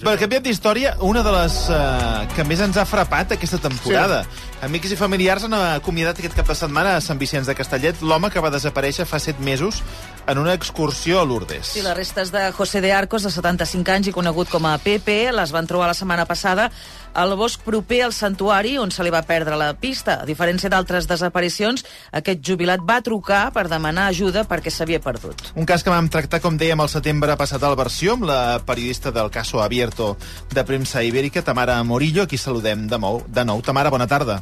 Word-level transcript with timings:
Per 0.00 0.14
canviar 0.16 0.40
d'història, 0.40 0.94
una 1.04 1.20
de 1.20 1.32
les 1.34 1.54
uh, 1.68 2.22
que 2.32 2.44
més 2.48 2.60
ens 2.64 2.78
ha 2.80 2.86
frapat 2.88 3.34
aquesta 3.36 3.58
temporada. 3.60 4.22
Sí. 4.24 4.46
Amics 4.64 4.94
i 4.94 4.96
familiars 4.96 5.44
han 5.44 5.52
acomiadat 5.58 6.22
aquest 6.22 6.38
cap 6.38 6.48
de 6.48 6.56
setmana 6.56 6.94
a 6.96 7.02
Sant 7.04 7.20
Vicenç 7.20 7.50
de 7.50 7.56
Castellet 7.58 8.00
l'home 8.00 8.30
que 8.32 8.40
va 8.40 8.48
desaparèixer 8.52 9.04
fa 9.08 9.20
set 9.20 9.42
mesos 9.44 9.82
en 10.26 10.38
una 10.38 10.54
excursió 10.54 11.20
a 11.20 11.24
Lourdes. 11.24 11.66
Sí, 11.66 11.82
les 11.82 11.96
restes 11.96 12.32
de 12.32 12.50
José 12.52 12.80
de 12.80 12.92
Arcos, 12.92 13.22
de 13.22 13.30
75 13.30 13.92
anys 13.92 14.10
i 14.10 14.14
conegut 14.16 14.50
com 14.50 14.66
a 14.66 14.76
Pepe, 14.78 15.32
les 15.32 15.52
van 15.52 15.66
trobar 15.66 15.88
la 15.90 15.96
setmana 15.96 16.26
passada 16.28 16.70
al 17.14 17.34
bosc 17.36 17.62
proper 17.66 18.04
al 18.04 18.12
santuari 18.14 18.76
on 18.78 18.92
se 18.94 19.02
li 19.02 19.10
va 19.10 19.22
perdre 19.26 19.58
la 19.58 19.72
pista. 19.74 20.20
A 20.22 20.28
diferència 20.28 20.70
d'altres 20.70 21.08
desaparicions, 21.10 21.84
aquest 22.12 22.44
jubilat 22.46 22.84
va 22.86 23.00
trucar 23.02 23.48
per 23.54 23.66
demanar 23.68 24.08
ajuda 24.10 24.44
perquè 24.48 24.70
s'havia 24.70 25.02
perdut. 25.02 25.50
Un 25.54 25.66
cas 25.66 25.82
que 25.82 25.90
vam 25.90 26.08
tractar, 26.08 26.40
com 26.40 26.58
dèiem, 26.60 26.80
al 26.80 26.92
setembre 26.92 27.36
passat 27.40 27.62
al 27.66 27.78
Versió, 27.78 28.14
amb 28.14 28.28
la 28.30 28.60
periodista 28.66 29.10
del 29.10 29.30
Caso 29.30 29.62
Abierto 29.62 30.16
de 30.54 30.64
Premsa 30.64 31.02
Ibérica, 31.02 31.42
Tamara 31.42 31.82
Morillo, 31.82 32.24
aquí 32.24 32.38
saludem 32.38 32.86
de 32.88 32.98
nou. 32.98 33.24
De 33.26 33.44
nou. 33.44 33.62
Tamara, 33.62 33.90
bona 33.90 34.06
tarda. 34.06 34.40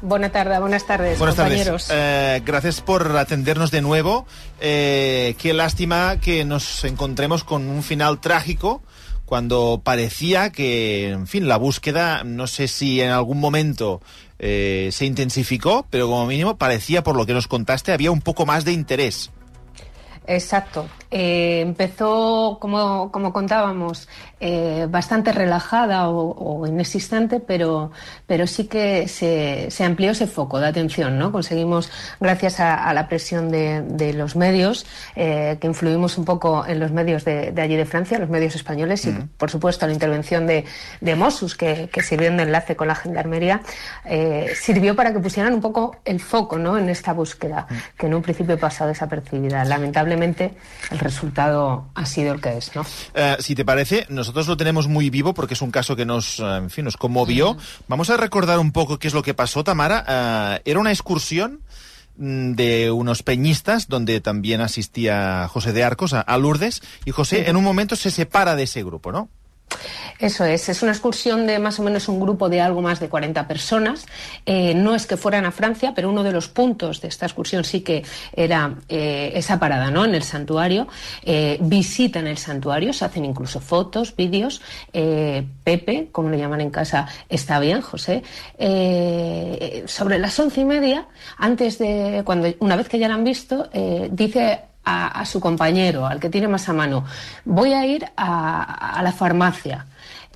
Buena 0.00 0.30
tarde, 0.30 0.58
buenas 0.60 0.86
tardes, 0.86 1.18
Buenas 1.18 1.34
compañeros. 1.36 1.86
tardes. 1.88 2.40
Eh, 2.40 2.42
gracias 2.44 2.80
por 2.80 3.16
atendernos 3.16 3.70
de 3.70 3.82
nuevo. 3.82 4.26
Eh, 4.60 5.34
qué 5.38 5.52
lástima 5.52 6.20
que 6.20 6.44
nos 6.44 6.84
encontremos 6.84 7.42
con 7.42 7.68
un 7.68 7.82
final 7.82 8.20
trágico 8.20 8.80
cuando 9.24 9.80
parecía 9.84 10.50
que, 10.50 11.10
en 11.10 11.26
fin, 11.26 11.48
la 11.48 11.56
búsqueda, 11.56 12.22
no 12.24 12.46
sé 12.46 12.68
si 12.68 13.00
en 13.00 13.10
algún 13.10 13.40
momento 13.40 14.00
eh, 14.38 14.88
se 14.92 15.04
intensificó, 15.04 15.84
pero 15.90 16.06
como 16.06 16.26
mínimo 16.26 16.56
parecía, 16.56 17.02
por 17.02 17.16
lo 17.16 17.26
que 17.26 17.34
nos 17.34 17.48
contaste, 17.48 17.92
había 17.92 18.10
un 18.10 18.22
poco 18.22 18.46
más 18.46 18.64
de 18.64 18.72
interés. 18.72 19.30
Exacto. 20.28 20.86
Eh, 21.10 21.60
empezó, 21.62 22.58
como, 22.60 23.10
como 23.10 23.32
contábamos, 23.32 24.08
eh, 24.40 24.86
bastante 24.90 25.32
relajada 25.32 26.10
o, 26.10 26.60
o, 26.60 26.66
inexistente, 26.66 27.40
pero, 27.40 27.92
pero 28.26 28.46
sí 28.46 28.66
que 28.66 29.08
se, 29.08 29.70
se, 29.70 29.84
amplió 29.84 30.10
ese 30.10 30.26
foco 30.26 30.60
de 30.60 30.66
atención. 30.66 31.18
¿no? 31.18 31.32
Conseguimos, 31.32 31.90
gracias 32.20 32.60
a, 32.60 32.84
a 32.84 32.92
la 32.92 33.08
presión 33.08 33.50
de, 33.50 33.80
de 33.80 34.12
los 34.12 34.36
medios, 34.36 34.84
eh, 35.16 35.56
que 35.58 35.66
influimos 35.66 36.18
un 36.18 36.26
poco 36.26 36.66
en 36.66 36.78
los 36.78 36.92
medios 36.92 37.24
de, 37.24 37.52
de, 37.52 37.62
allí 37.62 37.76
de 37.76 37.86
Francia, 37.86 38.18
los 38.18 38.28
medios 38.28 38.54
españoles, 38.54 39.06
y 39.06 39.12
por 39.38 39.50
supuesto 39.50 39.86
la 39.86 39.94
intervención 39.94 40.46
de, 40.46 40.66
de 41.00 41.16
Mossus, 41.16 41.54
que, 41.54 41.88
que, 41.90 42.02
sirvió 42.02 42.30
de 42.30 42.42
enlace 42.42 42.76
con 42.76 42.86
la 42.86 42.94
gendarmería, 42.94 43.62
eh, 44.04 44.52
sirvió 44.54 44.94
para 44.94 45.14
que 45.14 45.20
pusieran 45.20 45.54
un 45.54 45.62
poco 45.62 45.96
el 46.04 46.20
foco 46.20 46.58
¿no? 46.58 46.76
en 46.76 46.90
esta 46.90 47.14
búsqueda, 47.14 47.66
que 47.96 48.06
en 48.06 48.14
un 48.14 48.20
principio 48.20 48.58
pasó 48.58 48.86
desapercibida. 48.86 49.64
Lamentablemente, 49.64 50.17
el 50.22 50.98
resultado 50.98 51.88
ha 51.94 52.06
sido 52.06 52.34
el 52.34 52.40
que 52.40 52.56
es, 52.56 52.74
¿no? 52.74 52.82
Uh, 52.82 53.40
si 53.40 53.54
te 53.54 53.64
parece, 53.64 54.06
nosotros 54.08 54.48
lo 54.48 54.56
tenemos 54.56 54.88
muy 54.88 55.10
vivo 55.10 55.34
porque 55.34 55.54
es 55.54 55.62
un 55.62 55.70
caso 55.70 55.96
que 55.96 56.04
nos, 56.04 56.38
uh, 56.40 56.56
en 56.56 56.70
fin, 56.70 56.84
nos 56.84 56.96
conmovió. 56.96 57.54
Mm. 57.54 57.58
Vamos 57.88 58.10
a 58.10 58.16
recordar 58.16 58.58
un 58.58 58.72
poco 58.72 58.98
qué 58.98 59.08
es 59.08 59.14
lo 59.14 59.22
que 59.22 59.34
pasó, 59.34 59.64
Tamara. 59.64 60.58
Uh, 60.58 60.62
era 60.64 60.80
una 60.80 60.90
excursión 60.90 61.62
mm, 62.16 62.52
de 62.52 62.90
unos 62.90 63.22
peñistas 63.22 63.88
donde 63.88 64.20
también 64.20 64.60
asistía 64.60 65.48
José 65.48 65.72
de 65.72 65.84
Arcos 65.84 66.14
a, 66.14 66.20
a 66.20 66.38
Lourdes 66.38 66.82
y 67.04 67.10
José 67.10 67.44
sí. 67.44 67.50
en 67.50 67.56
un 67.56 67.64
momento 67.64 67.96
se 67.96 68.10
separa 68.10 68.56
de 68.56 68.64
ese 68.64 68.82
grupo, 68.82 69.12
¿no? 69.12 69.28
Eso 70.18 70.44
es, 70.44 70.68
es 70.68 70.82
una 70.82 70.90
excursión 70.92 71.46
de 71.46 71.58
más 71.58 71.78
o 71.78 71.82
menos 71.84 72.08
un 72.08 72.18
grupo 72.18 72.48
de 72.48 72.60
algo 72.60 72.82
más 72.82 72.98
de 72.98 73.08
40 73.08 73.46
personas. 73.46 74.06
Eh, 74.46 74.74
no 74.74 74.94
es 74.94 75.06
que 75.06 75.16
fueran 75.16 75.44
a 75.44 75.52
Francia, 75.52 75.92
pero 75.94 76.10
uno 76.10 76.24
de 76.24 76.32
los 76.32 76.48
puntos 76.48 77.00
de 77.00 77.08
esta 77.08 77.26
excursión 77.26 77.62
sí 77.62 77.82
que 77.82 78.02
era 78.34 78.74
eh, 78.88 79.32
esa 79.34 79.60
parada 79.60 79.90
¿no? 79.90 80.04
en 80.04 80.14
el 80.14 80.24
santuario. 80.24 80.88
Eh, 81.22 81.58
visitan 81.60 82.26
el 82.26 82.38
santuario, 82.38 82.92
se 82.92 83.04
hacen 83.04 83.24
incluso 83.24 83.60
fotos, 83.60 84.14
vídeos. 84.16 84.60
Pepe, 84.92 86.08
como 86.10 86.30
le 86.30 86.38
llaman 86.38 86.60
en 86.60 86.70
casa, 86.70 87.06
está 87.28 87.60
bien, 87.60 87.80
José. 87.80 88.22
Sobre 89.86 90.18
las 90.18 90.38
once 90.38 90.60
y 90.60 90.64
media, 90.64 91.06
antes 91.36 91.78
de, 91.78 92.22
cuando 92.24 92.48
una 92.58 92.74
vez 92.76 92.88
que 92.88 92.98
ya 92.98 93.08
la 93.08 93.14
han 93.14 93.24
visto, 93.24 93.68
dice 94.10 94.62
a, 94.88 95.20
a, 95.20 95.24
su 95.26 95.38
compañero, 95.40 96.06
al 96.06 96.18
que 96.18 96.30
tiene 96.30 96.48
más 96.48 96.68
a 96.68 96.72
mano, 96.72 97.04
voy 97.44 97.72
a 97.74 97.84
ir 97.84 98.06
a, 98.16 98.98
a 98.98 99.02
la 99.02 99.12
farmacia, 99.12 99.86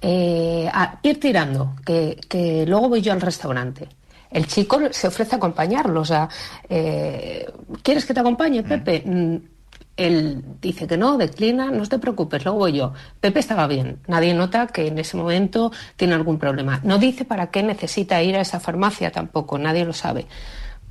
eh, 0.00 0.68
a 0.72 0.98
ir 1.02 1.18
tirando, 1.18 1.74
que, 1.86 2.18
que, 2.28 2.66
luego 2.66 2.90
voy 2.90 3.00
yo 3.00 3.12
al 3.12 3.20
restaurante. 3.20 3.88
El 4.30 4.46
chico 4.46 4.80
se 4.90 5.08
ofrece 5.08 5.34
a 5.34 5.38
acompañarlo, 5.38 6.00
o 6.00 6.04
sea, 6.04 6.28
eh, 6.68 7.50
¿quieres 7.82 8.04
que 8.04 8.14
te 8.14 8.20
acompañe, 8.20 8.62
Pepe? 8.62 9.02
Mm. 9.04 9.36
Él 9.94 10.42
dice 10.60 10.86
que 10.86 10.96
no, 10.96 11.19
declina, 11.19 11.70
no 11.70 11.86
te 11.86 11.98
preocupes, 11.98 12.44
luego 12.44 12.60
voy 12.60 12.72
yo. 12.72 12.94
Pepe 13.20 13.40
estaba 13.40 13.66
bien, 13.66 13.98
nadie 14.06 14.32
nota 14.32 14.66
que 14.66 14.86
en 14.86 14.98
ese 14.98 15.19
momento 15.19 15.70
tiene 15.96 16.14
algún 16.14 16.38
problema. 16.38 16.80
No 16.82 16.98
dice 16.98 17.26
para 17.26 17.50
qué 17.50 17.62
necesita 17.62 18.22
ir 18.22 18.36
a 18.36 18.40
esa 18.40 18.58
farmacia 18.58 19.12
tampoco, 19.12 19.58
nadie 19.58 19.84
lo 19.84 19.92
sabe. 19.92 20.26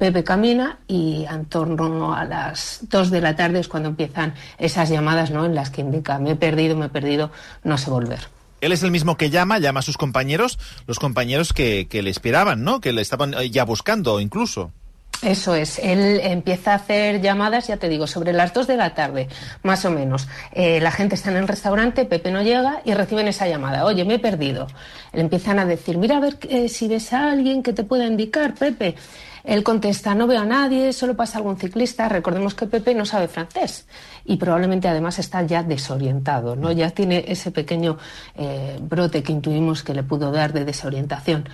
Pepe 0.01 0.23
camina 0.23 0.79
y 0.87 1.27
en 1.29 1.45
torno 1.45 2.15
a 2.15 2.25
las 2.25 2.79
2 2.89 3.11
de 3.11 3.21
la 3.21 3.35
tarde 3.35 3.59
es 3.59 3.67
cuando 3.67 3.89
empiezan 3.89 4.33
esas 4.57 4.89
llamadas 4.89 5.29
¿no? 5.29 5.45
en 5.45 5.53
las 5.53 5.69
que 5.69 5.81
indica 5.81 6.17
me 6.17 6.31
he 6.31 6.35
perdido, 6.35 6.75
me 6.75 6.87
he 6.87 6.89
perdido, 6.89 7.29
no 7.63 7.77
sé 7.77 7.91
volver. 7.91 8.21
Él 8.61 8.71
es 8.71 8.81
el 8.81 8.89
mismo 8.89 9.15
que 9.15 9.29
llama, 9.29 9.59
llama 9.59 9.81
a 9.81 9.83
sus 9.83 9.97
compañeros, 9.97 10.57
los 10.87 10.97
compañeros 10.97 11.53
que, 11.53 11.85
que 11.87 12.01
le 12.01 12.09
esperaban, 12.09 12.63
¿no? 12.63 12.81
Que 12.81 12.93
le 12.93 13.03
estaban 13.03 13.35
ya 13.51 13.63
buscando 13.63 14.19
incluso. 14.19 14.71
Eso 15.21 15.53
es, 15.53 15.77
él 15.77 16.19
empieza 16.23 16.71
a 16.71 16.75
hacer 16.75 17.21
llamadas, 17.21 17.67
ya 17.67 17.77
te 17.77 17.89
digo, 17.89 18.07
sobre 18.07 18.33
las 18.33 18.53
2 18.53 18.65
de 18.65 18.77
la 18.77 18.95
tarde, 18.95 19.27
más 19.61 19.85
o 19.85 19.91
menos. 19.91 20.27
Eh, 20.51 20.79
la 20.81 20.91
gente 20.91 21.13
está 21.13 21.29
en 21.29 21.37
el 21.37 21.47
restaurante, 21.47 22.05
Pepe 22.05 22.31
no 22.31 22.41
llega 22.41 22.81
y 22.85 22.95
reciben 22.95 23.27
esa 23.27 23.47
llamada. 23.47 23.85
Oye, 23.85 24.03
me 24.03 24.15
he 24.15 24.19
perdido. 24.19 24.65
Le 25.13 25.21
empiezan 25.21 25.59
a 25.59 25.65
decir, 25.65 25.99
mira 25.99 26.17
a 26.17 26.19
ver 26.21 26.37
eh, 26.49 26.69
si 26.69 26.87
ves 26.87 27.13
a 27.13 27.31
alguien 27.31 27.61
que 27.61 27.71
te 27.71 27.83
pueda 27.83 28.07
indicar, 28.07 28.55
Pepe. 28.55 28.95
Él 29.43 29.63
contesta, 29.63 30.13
no 30.13 30.27
veo 30.27 30.39
a 30.39 30.45
nadie, 30.45 30.93
solo 30.93 31.15
pasa 31.15 31.37
algún 31.37 31.57
ciclista. 31.57 32.07
Recordemos 32.07 32.53
que 32.53 32.67
Pepe 32.67 32.93
no 32.93 33.05
sabe 33.05 33.27
francés 33.27 33.87
y 34.23 34.37
probablemente 34.37 34.87
además 34.87 35.17
está 35.19 35.41
ya 35.43 35.63
desorientado, 35.63 36.55
¿no? 36.55 36.71
Ya 36.71 36.91
tiene 36.91 37.25
ese 37.27 37.51
pequeño 37.51 37.97
eh, 38.35 38.77
brote 38.81 39.23
que 39.23 39.31
intuimos 39.31 39.83
que 39.83 39.93
le 39.93 40.03
pudo 40.03 40.31
dar 40.31 40.53
de 40.53 40.65
desorientación. 40.65 41.49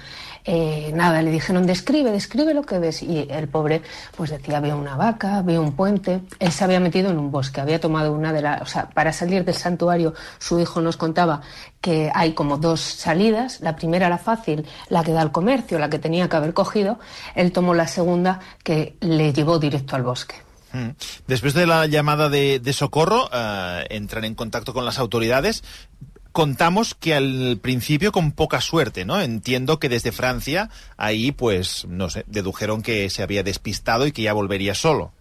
Eh, 0.50 0.91
nada, 0.94 1.22
le 1.22 1.30
dijeron, 1.30 1.68
describe, 1.68 2.09
describe 2.09 2.53
lo 2.53 2.63
que 2.63 2.80
ves. 2.80 3.03
Y 3.03 3.28
el 3.30 3.50
pobre, 3.50 3.81
pues 4.16 4.30
decía, 4.30 4.62
veo 4.62 4.78
una 4.78 4.96
vaca, 4.96 5.41
veo 5.41 5.62
un 5.62 5.74
puente. 5.74 6.22
Él 6.40 6.52
se 6.53 6.63
había 6.63 6.80
metido 6.80 7.09
en 7.12 7.19
un 7.19 7.31
bosque, 7.31 7.59
había 7.59 7.81
tomado 7.81 8.13
una 8.13 8.31
de 8.31 8.41
las. 8.41 8.62
O 8.62 8.66
sea, 8.66 8.90
para 8.90 9.12
salir 9.12 9.44
del 9.44 9.56
santuario, 9.56 10.13
su 10.40 10.57
hijo 10.59 10.80
nos 10.80 10.96
contaba 10.96 11.41
que 11.81 12.09
hay 12.16 12.31
como 12.31 12.57
dos 12.57 12.80
salidas. 12.80 13.59
La 13.59 13.75
primera, 13.75 14.07
la 14.07 14.18
fácil, 14.18 14.66
la 14.88 15.03
que 15.03 15.12
da 15.12 15.22
al 15.22 15.34
comercio, 15.34 15.80
la 15.80 15.90
que 15.90 16.00
tenía 16.00 16.30
que 16.30 16.38
haber 16.38 16.53
cogido. 16.53 16.97
Él 17.36 17.52
tomó 17.52 17.74
la 17.74 17.88
segunda, 17.88 18.40
que 18.63 18.96
le 19.02 19.34
llevó 19.34 19.59
directo 19.59 19.97
al 19.97 20.03
bosque. 20.03 20.36
Mm. 20.72 20.91
Después 21.28 21.56
de 21.56 21.68
la 21.68 21.88
llamada 21.88 22.30
de, 22.30 22.59
de 22.59 22.74
socorro, 22.74 23.25
uh, 23.25 23.84
entran 23.90 24.24
en 24.24 24.36
contacto 24.36 24.74
con 24.74 24.86
las 24.86 24.97
autoridades 24.97 25.63
contamos 26.38 26.94
que 26.94 27.16
al 27.16 27.58
principio 27.64 28.12
con 28.12 28.31
poca 28.31 28.62
suerte, 28.62 29.06
¿no? 29.06 29.20
Entiendo 29.20 29.80
que 29.80 29.90
desde 29.90 30.12
Francia 30.12 30.70
ahí, 30.96 31.31
pues, 31.31 31.88
no 31.90 32.12
sé, 32.12 32.25
dedujeron 32.28 32.84
que 32.84 33.09
se 33.09 33.24
había 33.24 33.42
despistado 33.42 34.06
y 34.06 34.12
que 34.12 34.22
ya 34.22 34.34
volvería 34.34 34.75
solo. 34.75 35.14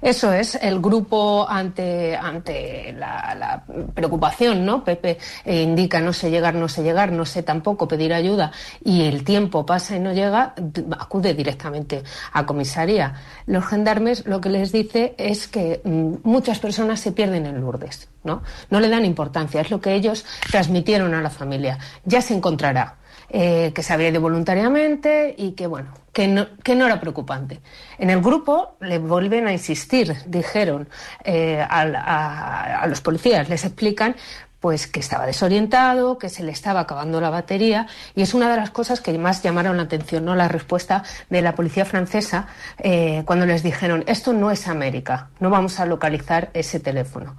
Eso 0.00 0.32
es, 0.32 0.56
el 0.56 0.80
grupo 0.80 1.46
ante, 1.48 2.16
ante 2.16 2.92
la, 2.92 3.62
preocupación, 3.94 4.64
¿no? 4.64 4.84
Pepe 4.84 5.18
eh, 5.44 5.62
indica 5.62 6.00
no 6.00 6.12
sé 6.12 6.30
llegar, 6.30 6.54
no 6.54 6.68
sé 6.68 6.82
llegar, 6.82 7.12
no 7.12 7.24
sé 7.24 7.42
tampoco 7.42 7.86
pedir 7.86 8.12
ayuda 8.12 8.50
y 8.84 9.02
el 9.02 9.24
tiempo 9.24 9.64
pasa 9.64 9.96
y 9.96 10.00
no 10.00 10.12
llega, 10.12 10.54
acude 10.98 11.34
directamente 11.34 12.02
a 12.32 12.44
comisaría. 12.44 13.14
Los 13.46 13.66
gendarmes 13.66 14.26
lo 14.26 14.40
que 14.40 14.48
les 14.48 14.72
dice 14.72 15.14
es 15.18 15.46
que 15.46 15.80
mm, 15.84 16.14
muchas 16.24 16.58
personas 16.58 17.00
se 17.00 17.12
pierden 17.12 17.46
en 17.46 17.60
Lourdes, 17.60 18.08
¿no? 18.24 18.42
No 18.70 18.80
le 18.80 18.88
dan 18.88 19.04
importancia, 19.04 19.60
es 19.60 19.70
lo 19.70 19.80
que 19.80 19.94
ellos 19.94 20.24
transmitieron 20.50 21.14
a 21.14 21.22
la 21.22 21.30
familia. 21.30 21.78
Ya 22.04 22.20
se 22.22 22.34
encontrará. 22.34 22.96
Eh, 23.34 23.72
que 23.74 23.82
se 23.82 23.94
había 23.94 24.10
ido 24.10 24.20
voluntariamente 24.20 25.34
y 25.38 25.52
que, 25.52 25.66
bueno, 25.66 25.94
que 26.12 26.28
no, 26.28 26.48
que 26.62 26.74
no, 26.74 26.84
era 26.84 27.00
preocupante. 27.00 27.62
En 27.96 28.10
el 28.10 28.20
grupo 28.20 28.76
le 28.80 28.98
vuelven 28.98 29.46
a 29.46 29.52
insistir, 29.52 30.14
dijeron 30.26 30.86
eh, 31.24 31.64
a, 31.66 32.84
los 32.86 33.00
policías, 33.00 33.48
les 33.48 33.64
explican 33.64 34.16
pues 34.60 34.86
que 34.86 35.00
estaba 35.00 35.24
desorientado, 35.24 36.18
que 36.18 36.28
se 36.28 36.42
le 36.42 36.52
estaba 36.52 36.80
acabando 36.80 37.22
la 37.22 37.30
batería 37.30 37.86
y 38.14 38.20
es 38.20 38.34
una 38.34 38.50
de 38.50 38.58
las 38.58 38.70
cosas 38.70 39.00
que 39.00 39.16
más 39.16 39.42
llamaron 39.42 39.78
la 39.78 39.84
atención, 39.84 40.26
¿no? 40.26 40.34
La 40.34 40.48
respuesta 40.48 41.02
de 41.30 41.40
la 41.40 41.54
policía 41.54 41.86
francesa 41.86 42.48
eh, 42.76 43.22
cuando 43.24 43.46
les 43.46 43.62
dijeron 43.62 44.04
esto 44.08 44.34
no 44.34 44.50
es 44.50 44.68
América, 44.68 45.30
no 45.40 45.48
vamos 45.48 45.80
a 45.80 45.86
localizar 45.86 46.50
ese 46.52 46.80
teléfono. 46.80 47.34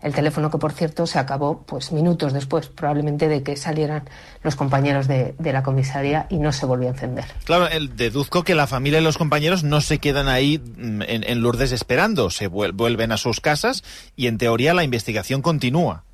El 0.00 0.14
teléfono 0.14 0.50
que, 0.50 0.58
por 0.58 0.72
cierto, 0.72 1.06
se 1.06 1.18
acabó 1.18 1.62
pues 1.62 1.92
minutos 1.92 2.32
después, 2.32 2.68
probablemente 2.68 3.28
de 3.28 3.42
que 3.42 3.56
salieran 3.56 4.08
los 4.42 4.56
compañeros 4.56 5.08
de, 5.08 5.34
la 5.38 5.62
comisaría 5.62 6.26
y 6.28 6.38
no 6.38 6.52
se 6.52 6.66
volvió 6.66 6.88
a 6.88 6.92
encender. 6.92 7.24
Claro, 7.44 7.68
el, 7.68 7.96
deduzco 7.96 8.44
que 8.44 8.54
la 8.54 8.66
familia 8.66 9.00
y 9.00 9.02
los 9.04 9.18
compañeros 9.18 9.64
no 9.64 9.80
se 9.80 9.98
quedan 9.98 10.28
ahí 10.28 10.60
en, 10.78 11.02
en 11.08 11.40
Lourdes 11.40 11.72
esperando, 11.72 12.30
se 12.30 12.46
vuelven 12.46 13.12
a 13.12 13.16
sus 13.16 13.40
casas 13.40 13.84
y, 14.16 14.26
en 14.26 14.38
teoría, 14.38 14.74
la 14.74 14.84
investigación 14.84 15.42
continúa. 15.42 16.04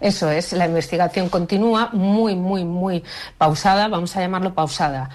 Eso 0.00 0.30
es, 0.30 0.52
la 0.54 0.66
investigación 0.66 1.28
continúa 1.28 1.90
muy, 1.92 2.34
muy, 2.34 2.64
muy 2.64 3.04
pausada, 3.36 3.88
vamos 3.88 4.16
a 4.16 4.20
llamarlo 4.20 4.54
pausada. 4.54 5.10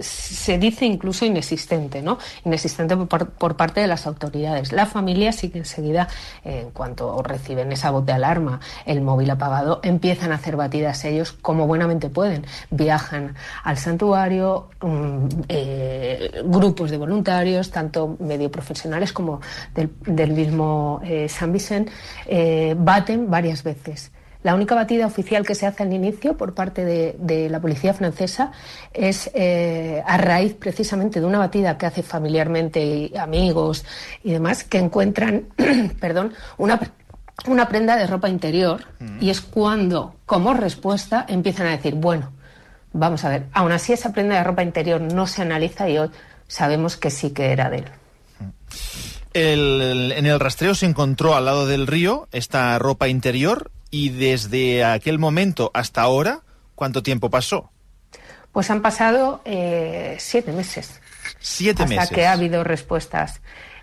se 0.00 0.58
dice 0.58 0.84
incluso 0.84 1.24
inexistente, 1.24 2.02
¿no? 2.02 2.18
Inexistente 2.44 2.96
por, 2.96 3.56
parte 3.56 3.80
de 3.80 3.86
las 3.86 4.06
autoridades. 4.06 4.72
La 4.72 4.86
familia 4.86 5.32
sí 5.32 5.48
que 5.48 5.58
enseguida, 5.58 6.08
en 6.44 6.70
cuanto 6.70 7.22
reciben 7.22 7.72
esa 7.72 7.90
voz 7.90 8.04
de 8.04 8.12
alarma, 8.12 8.60
el 8.84 9.00
móvil 9.00 9.30
apagado, 9.30 9.80
empiezan 9.82 10.32
a 10.32 10.36
hacer 10.36 10.56
batidas 10.56 11.04
ellos 11.04 11.32
como 11.32 11.66
buenamente 11.66 12.10
pueden. 12.10 12.44
Viajan 12.70 13.34
al 13.64 13.78
santuario, 13.78 14.68
mm, 14.80 15.26
eh, 15.48 16.42
grupos 16.44 16.90
de 16.90 16.98
voluntarios, 16.98 17.70
tanto 17.70 18.16
medio 18.20 18.50
profesionales 18.50 19.12
como 19.12 19.40
del, 19.74 20.32
mismo 20.32 21.00
eh, 21.04 21.28
San 21.28 21.52
Vicente, 21.52 21.90
eh, 22.26 22.74
baten 22.76 23.30
varias 23.30 23.62
veces. 23.62 23.77
La 24.42 24.54
única 24.54 24.76
batida 24.76 25.06
oficial 25.06 25.44
que 25.44 25.56
se 25.56 25.66
hace 25.66 25.82
al 25.82 25.92
inicio 25.92 26.36
por 26.36 26.54
parte 26.54 26.84
de, 26.84 27.48
la 27.48 27.60
policía 27.60 27.92
francesa 27.92 28.52
es 28.94 29.30
eh, 29.34 30.02
a 30.06 30.16
raíz 30.16 30.54
precisamente 30.54 31.20
de 31.20 31.26
una 31.26 31.38
batida 31.38 31.76
que 31.76 31.86
hace 31.86 32.02
familiarmente 32.04 32.80
y 32.80 33.16
amigos 33.16 33.84
y 34.22 34.30
demás 34.30 34.62
que 34.62 34.78
encuentran, 34.78 35.48
perdón, 36.00 36.34
una 36.56 36.80
una 37.46 37.68
prenda 37.68 37.96
de 37.96 38.06
ropa 38.06 38.28
interior 38.28 38.84
mm. 38.98 39.18
y 39.20 39.30
es 39.30 39.40
cuando, 39.40 40.16
como 40.26 40.54
respuesta, 40.54 41.24
empiezan 41.28 41.68
a 41.68 41.70
decir, 41.70 41.94
bueno, 41.94 42.32
vamos 42.92 43.24
a 43.24 43.28
ver, 43.28 43.46
aún 43.52 43.72
así 43.72 43.92
esa 43.92 44.12
prenda 44.12 44.36
de 44.36 44.44
ropa 44.44 44.62
interior 44.62 45.00
no 45.00 45.26
se 45.26 45.42
analiza 45.42 45.88
y 45.88 45.98
hoy 45.98 46.10
sabemos 46.48 46.96
que 46.96 47.10
sí 47.10 47.30
que 47.30 47.52
era 47.52 47.70
de 47.70 47.78
él. 47.78 47.84
En 49.38 50.26
el 50.26 50.40
rastreo 50.40 50.74
se 50.74 50.86
encontró 50.86 51.34
al 51.34 51.44
lado 51.44 51.66
del 51.66 51.86
río 51.86 52.28
esta 52.32 52.78
ropa 52.78 53.08
interior 53.08 53.70
y 53.90 54.10
desde 54.10 54.84
aquel 54.84 55.18
momento 55.18 55.70
hasta 55.74 56.02
ahora, 56.02 56.40
¿cuánto 56.74 57.02
tiempo 57.02 57.30
pasó? 57.30 57.70
Pues 58.52 58.70
han 58.70 58.82
pasado 58.82 59.40
eh, 59.44 60.16
siete 60.18 60.52
meses. 60.52 61.00
Siete 61.38 61.82
hasta 61.82 61.94
meses. 61.94 62.10
que 62.10 62.26
ha 62.26 62.32
habido 62.32 62.64
respuestas. 62.64 63.40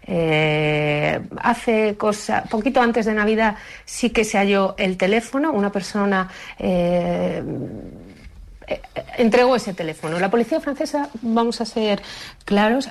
Eh, 0.07 1.19
hace 1.37 1.95
cosa, 1.97 2.43
poquito 2.43 2.81
antes 2.81 3.05
de 3.07 3.13
Navidad 3.13 3.55
sí 3.85 4.11
que 4.11 4.23
se 4.23 4.37
halló 4.37 4.75
el 4.77 4.97
teléfono, 4.97 5.51
una 5.51 5.71
persona 5.71 6.29
eh, 6.59 7.43
entregó 9.17 9.55
ese 9.55 9.73
teléfono. 9.73 10.19
La 10.19 10.29
policía 10.29 10.59
francesa, 10.59 11.09
vamos 11.21 11.61
a 11.61 11.65
ser 11.65 12.01
claros, 12.43 12.89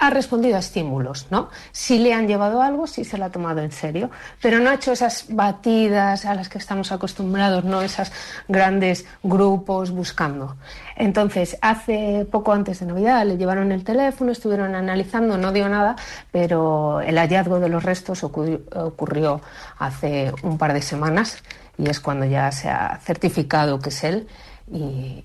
ha 0.00 0.08
respondido 0.08 0.56
a 0.56 0.60
estímulos, 0.60 1.26
¿no? 1.30 1.50
Si 1.72 1.98
le 1.98 2.14
han 2.14 2.26
llevado 2.26 2.62
algo, 2.62 2.86
sí 2.86 3.04
se 3.04 3.18
lo 3.18 3.26
ha 3.26 3.30
tomado 3.30 3.60
en 3.60 3.70
serio, 3.70 4.10
pero 4.40 4.58
no 4.58 4.70
ha 4.70 4.74
hecho 4.74 4.92
esas 4.92 5.26
batidas 5.28 6.24
a 6.24 6.34
las 6.34 6.48
que 6.48 6.56
estamos 6.56 6.90
acostumbrados, 6.90 7.64
no 7.64 7.82
esos 7.82 8.10
grandes 8.48 9.04
grupos 9.22 9.90
buscando. 9.90 10.56
Entonces, 10.96 11.58
hace 11.60 12.26
poco 12.30 12.52
antes 12.52 12.80
de 12.80 12.86
Navidad 12.86 13.26
le 13.26 13.36
llevaron 13.36 13.72
el 13.72 13.84
teléfono, 13.84 14.32
estuvieron 14.32 14.74
analizando, 14.74 15.36
no 15.36 15.52
dio 15.52 15.68
nada, 15.68 15.96
pero 16.32 17.02
el 17.02 17.18
hallazgo 17.18 17.60
de 17.60 17.68
los 17.68 17.82
restos 17.82 18.24
ocurrió, 18.24 19.42
hace 19.78 20.32
un 20.42 20.56
par 20.56 20.72
de 20.72 20.80
semanas 20.80 21.42
y 21.76 21.90
es 21.90 22.00
cuando 22.00 22.24
ya 22.24 22.50
se 22.52 22.70
ha 22.70 22.98
certificado 23.02 23.78
que 23.78 23.90
es 23.90 24.02
él 24.04 24.28
y, 24.72 25.24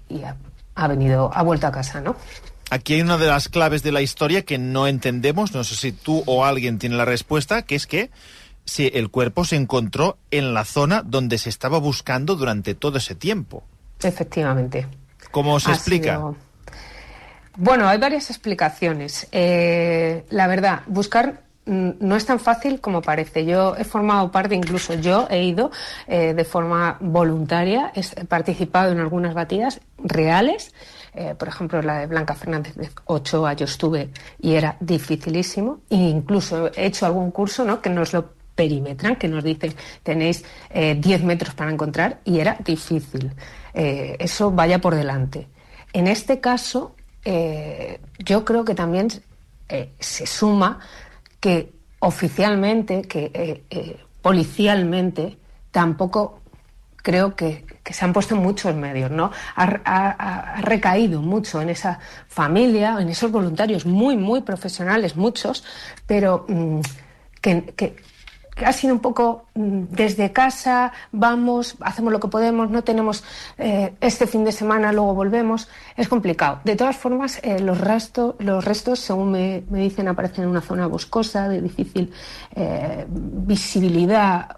ha 0.75 0.87
venido, 0.89 1.31
ha 1.33 1.43
vuelto 1.43 1.67
a 1.67 1.71
casa, 1.71 2.01
¿no? 2.01 2.17
Aquí 2.69 2.95
hay 2.95 3.01
una 3.01 3.17
de 3.17 3.27
las 3.27 3.47
claves 3.47 3.83
de 3.83 3.91
la 3.91 4.01
historia 4.01 4.43
que 4.43 4.57
no 4.57 4.87
entendemos, 4.87 5.53
no 5.53 5.63
sé 5.63 5.75
si 5.75 5.91
tú 5.91 6.23
o 6.25 6.45
alguien 6.45 6.79
tiene 6.79 6.95
la 6.95 7.05
respuesta, 7.05 7.61
que 7.61 7.75
es 7.75 7.85
que 7.85 8.09
si 8.65 8.89
el 8.93 9.09
cuerpo 9.09 9.45
se 9.45 9.55
encontró 9.55 10.17
en 10.31 10.53
la 10.53 10.65
zona 10.65 11.03
donde 11.03 11.37
se 11.37 11.49
estaba 11.49 11.77
buscando 11.77 12.35
durante 12.35 12.73
todo 12.73 12.97
ese 12.97 13.13
tiempo. 13.13 13.63
Efectivamente. 14.01 14.87
¿Cómo 15.29 15.59
se 15.59 15.71
explica? 15.71 16.33
Bueno, 17.57 17.87
hay 17.87 17.99
varias 17.99 18.29
explicaciones. 18.29 19.27
Eh, 19.31 20.25
la 20.29 20.47
verdad, 20.47 20.81
buscar 20.87 21.45
no 21.65 22.15
es 22.15 22.25
tan 22.25 22.39
fácil 22.39 22.79
como 22.79 23.01
parece. 23.01 23.45
Yo 23.45 23.75
he 23.75 23.83
formado 23.83 24.31
parte, 24.31 24.55
incluso 24.55 24.93
yo 24.95 25.27
he 25.29 25.43
ido 25.43 25.71
eh, 26.07 26.33
de 26.33 26.45
forma 26.45 26.97
voluntaria, 26.99 27.91
he 27.95 28.25
participado 28.25 28.91
en 28.91 28.99
algunas 28.99 29.33
batidas 29.33 29.81
reales 29.97 30.73
eh, 31.15 31.35
por 31.35 31.47
ejemplo, 31.47 31.81
la 31.81 31.99
de 31.99 32.07
Blanca 32.07 32.35
Fernández 32.35 32.75
de 32.75 32.89
Ochoa, 33.05 33.53
yo 33.53 33.65
estuve 33.65 34.09
y 34.39 34.53
era 34.53 34.77
dificilísimo. 34.79 35.79
E 35.89 35.95
incluso 35.95 36.71
he 36.73 36.85
hecho 36.85 37.05
algún 37.05 37.31
curso 37.31 37.63
¿no? 37.63 37.81
que 37.81 37.89
nos 37.89 38.13
lo 38.13 38.33
perimetran, 38.55 39.15
que 39.15 39.27
nos 39.27 39.43
dicen 39.43 39.73
tenéis 40.03 40.43
10 40.73 41.05
eh, 41.05 41.19
metros 41.23 41.53
para 41.53 41.71
encontrar 41.71 42.19
y 42.25 42.39
era 42.39 42.57
difícil. 42.63 43.31
Eh, 43.73 44.15
eso 44.19 44.51
vaya 44.51 44.79
por 44.79 44.95
delante. 44.95 45.47
En 45.93 46.07
este 46.07 46.39
caso, 46.39 46.95
yo 48.19 48.45
creo 48.45 48.63
que 48.63 48.75
también 48.75 49.07
se 49.99 50.27
suma 50.27 50.79
que 51.39 51.73
oficialmente, 51.99 53.01
que 53.03 53.63
policialmente, 54.21 55.37
tampoco 55.71 56.41
creo 57.05 57.35
que, 57.35 57.63
se 57.85 58.03
han 58.03 58.13
puesto 58.13 58.35
muchos 58.35 58.75
medios, 58.75 59.11
¿no? 59.11 59.31
Ha, 59.55 60.59
recaído 60.61 61.21
mucho 61.21 61.61
en 61.61 61.69
esa 61.69 61.99
familia, 62.27 62.97
en 62.99 63.09
esos 63.09 63.31
voluntarios 63.31 63.85
muy, 63.85 64.17
muy 64.17 64.41
profesionales, 64.41 65.15
muchos, 65.15 65.63
pero 66.07 66.45
mm, 66.47 66.79
que, 67.41 67.95
ha 68.65 68.73
sido 68.73 68.93
un 68.95 69.01
poco 69.01 69.45
mm, 69.53 69.81
desde 69.91 70.33
casa, 70.33 70.91
vamos, 71.11 71.75
hacemos 71.79 72.11
lo 72.11 72.19
que 72.19 72.27
podemos, 72.27 72.71
no 72.71 72.83
tenemos 72.83 73.23
eh, 73.59 73.93
este 74.01 74.25
fin 74.25 74.43
de 74.43 74.51
semana, 74.51 74.91
luego 74.91 75.13
volvemos. 75.13 75.69
Es 75.95 76.07
complicado. 76.07 76.61
De 76.63 76.75
todas 76.75 76.97
formas, 76.97 77.39
eh, 77.43 77.59
los, 77.59 77.77
los 78.39 78.65
restos, 78.65 78.99
según 78.99 79.31
me, 79.31 79.61
dicen, 79.69 80.07
aparecen 80.07 80.45
en 80.45 80.49
una 80.49 80.61
zona 80.61 80.87
boscosa, 80.87 81.49
de 81.49 81.61
difícil 81.61 82.11
eh, 82.55 83.05
visibilidad 83.07 84.57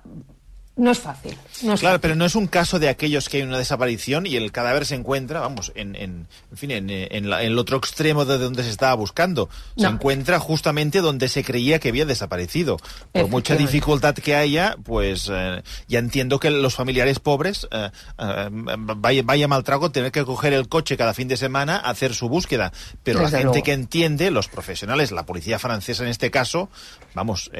no 0.78 0.92
es 0.92 1.00
fácil. 1.00 1.36
Claro, 1.80 2.02
pero 2.02 2.16
no 2.16 2.26
es 2.26 2.36
un 2.36 2.48
caso 2.48 2.80
de 2.80 2.90
aquellos 2.90 3.30
que 3.30 3.38
hay 3.38 3.44
una 3.44 3.58
desaparición 3.58 4.26
y 4.26 4.36
el 4.36 4.52
cadáver 4.52 4.86
se 4.86 4.96
encuentra, 4.96 5.40
vamos, 5.40 5.72
en, 5.76 5.96
en, 5.96 6.28
en 6.52 6.58
fin, 6.58 6.72
en, 6.72 6.90
en, 6.90 7.32
el 7.32 7.58
otro 7.58 7.78
extremo 7.78 8.26
de 8.26 8.38
donde 8.38 8.64
se 8.64 8.70
estaba 8.70 8.94
buscando. 8.96 9.50
Se 9.78 9.86
encuentra 9.86 10.40
justamente 10.40 11.02
donde 11.02 11.30
se 11.30 11.44
creía 11.44 11.80
que 11.80 11.90
había 11.90 12.06
desaparecido. 12.06 12.78
Por 13.12 13.28
mucha 13.28 13.56
dificultad 13.56 14.16
que 14.16 14.36
haya, 14.36 14.78
pues 14.84 15.30
eh, 15.32 15.64
ya 15.88 16.00
entiendo 16.00 16.40
que 16.40 16.50
los 16.50 16.76
familiares 16.76 17.20
pobres 17.20 17.68
eh, 17.72 17.90
eh, 18.18 18.50
vaya, 18.52 19.22
vaya 19.24 19.48
mal 19.48 19.64
trago 19.64 19.92
tener 19.92 20.12
que 20.12 20.24
coger 20.26 20.54
el 20.54 20.68
coche 20.68 20.98
cada 20.98 21.14
fin 21.14 21.28
de 21.28 21.38
semana 21.38 21.78
a 21.78 21.90
hacer 21.90 22.14
su 22.14 22.30
búsqueda. 22.30 22.72
Pero 23.04 23.22
la 23.22 23.30
gente 23.30 23.64
que 23.64 23.74
entiende, 23.74 24.32
los 24.32 24.48
profesionales, 24.48 25.12
la 25.12 25.26
policía 25.26 25.60
francesa 25.60 26.04
en 26.04 26.10
este 26.10 26.32
caso, 26.32 26.70
vamos, 27.14 27.52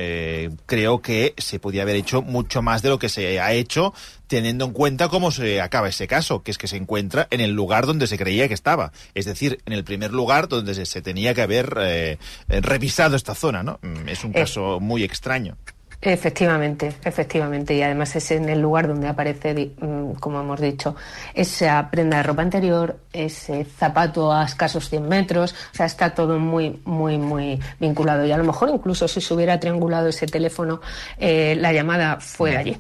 creo 0.66 1.02
que 1.02 1.34
se 1.38 1.60
podía 1.60 1.84
haber 1.84 1.96
hecho 1.96 2.22
mucho 2.22 2.62
más 2.62 2.82
de 2.82 2.90
lo 2.90 3.00
que 3.00 3.10
se 3.10 3.40
ha 3.40 3.54
hecho 3.54 3.87
teniendo 4.28 4.66
en 4.66 4.72
cuenta 4.72 5.10
cómo 5.10 5.32
se 5.32 5.62
acaba 5.62 5.90
ese 5.90 6.08
caso, 6.08 6.44
que 6.44 6.52
es 6.52 6.58
que 6.58 6.68
se 6.68 6.78
encuentra 6.78 7.28
en 7.32 7.42
el 7.42 7.52
lugar 7.52 7.86
donde 7.86 8.08
se 8.08 8.18
creía 8.18 8.48
que 8.48 8.54
estaba, 8.54 8.92
es 9.14 9.26
decir, 9.26 9.60
en 9.66 9.74
el 9.74 9.84
primer 9.84 10.12
lugar 10.12 10.48
donde 10.48 10.86
se, 10.86 11.02
tenía 11.02 11.34
que 11.34 11.42
haber 11.42 11.78
eh, 11.80 12.18
revisado 12.48 13.16
esta 13.16 13.36
zona, 13.36 13.64
¿no? 13.64 13.80
Mm, 13.82 14.10
es 14.10 14.24
un 14.24 14.32
eh, 14.32 14.40
caso 14.40 14.80
muy 14.80 15.04
extraño. 15.04 15.58
Efectivamente, 16.00 16.94
efectivamente, 17.04 17.74
y 17.74 17.82
además 17.82 18.16
es 18.16 18.30
en 18.30 18.50
el 18.50 18.62
lugar 18.62 18.88
donde 18.88 19.08
aparece, 19.08 19.72
mm, 19.80 20.12
como 20.20 20.40
hemos 20.42 20.62
dicho, 20.62 20.96
esa 21.34 21.90
prenda 21.90 22.18
de 22.18 22.24
ropa 22.24 22.44
anterior, 22.44 23.00
ese 23.12 23.66
zapato 23.66 24.32
a 24.32 24.46
escasos 24.46 24.90
100 24.90 25.10
metros, 25.10 25.56
o 25.74 25.76
sea, 25.76 25.88
está 25.88 26.14
todo 26.14 26.38
muy, 26.38 26.80
muy, 26.86 27.18
muy 27.18 27.60
vinculado. 27.80 28.28
Y 28.28 28.32
a 28.32 28.38
lo 28.38 28.44
mejor 28.44 28.70
incluso 28.70 29.08
si 29.08 29.22
se 29.22 29.34
hubiera 29.34 29.60
triangulado 29.60 30.08
ese 30.08 30.28
teléfono, 30.28 30.82
eh, 31.18 31.58
la 31.60 31.74
llamada 31.74 32.20
fue 32.20 32.56
allí. 32.56 32.78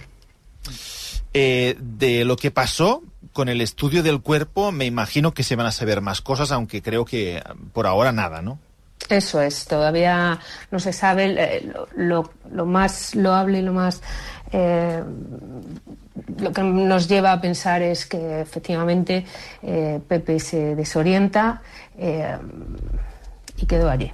Eh, 1.33 1.75
de 1.79 2.25
lo 2.25 2.37
que 2.37 2.51
pasó 2.51 3.03
con 3.33 3.49
el 3.49 3.61
estudio 3.61 4.01
del 4.03 4.21
cuerpo, 4.21 4.71
me 4.71 4.85
imagino 4.85 5.33
que 5.33 5.43
se 5.43 5.55
van 5.55 5.67
a 5.67 5.71
saber 5.71 6.01
más 6.01 6.21
cosas, 6.21 6.51
aunque 6.51 6.81
creo 6.81 7.05
que 7.05 7.43
por 7.73 7.85
ahora 7.85 8.11
nada, 8.11 8.41
¿no? 8.41 8.59
Eso 9.09 9.41
es, 9.41 9.65
todavía 9.65 10.39
no 10.71 10.79
se 10.79 10.91
sabe 10.91 11.35
eh, 11.37 11.71
lo, 11.95 12.31
más 12.65 13.15
loable 13.15 13.61
lo 13.61 13.73
más... 13.73 14.01
Eh, 14.51 15.03
lo 16.39 16.51
que 16.51 16.63
nos 16.63 17.07
lleva 17.07 17.31
a 17.31 17.41
pensar 17.41 17.81
es 17.81 18.05
que 18.05 18.41
efectivamente 18.41 19.25
Pepe 19.61 20.39
se 20.39 20.75
desorienta 20.75 21.61
y 23.57 23.65
quedó 23.65 23.89
allí. 23.89 24.11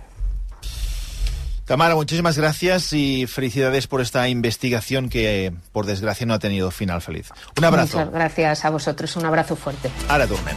Tamara, 1.74 1.96
muchísimas 1.96 2.38
gracias 2.38 2.94
y 2.94 3.25
felicidades 3.25 3.88
por 3.88 4.00
esta 4.00 4.30
investigación 4.30 5.10
que, 5.10 5.51
por 5.72 5.88
desgracia, 5.88 6.24
no 6.27 6.36
ha 6.36 6.38
tenido 6.38 6.70
final 6.70 7.01
feliz. 7.01 7.32
Un 7.58 7.65
abrazo. 7.65 7.98
Muchas 7.98 8.13
gracias 8.13 8.65
a 8.65 8.70
vosotros. 8.70 9.15
Un 9.15 9.25
abrazo 9.25 9.56
fuerte. 9.56 9.89
Ahora, 10.08 10.27
tornem. 10.27 10.56